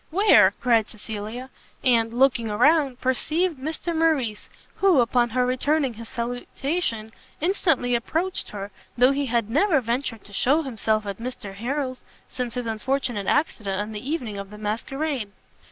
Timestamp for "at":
11.05-11.19